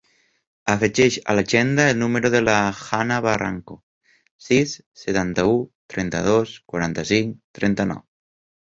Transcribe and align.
Afegeix 0.75 1.17
a 1.33 1.35
l'agenda 1.39 1.85
el 1.91 1.99
número 1.99 2.31
de 2.37 2.41
la 2.47 2.57
Hanna 2.99 3.19
Barranco: 3.27 3.79
sis, 4.49 4.75
setanta-u, 5.05 5.57
trenta-dos, 5.97 6.61
quaranta-cinc, 6.75 7.43
trenta-nou. 7.63 8.07